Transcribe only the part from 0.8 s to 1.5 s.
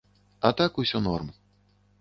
усё норм.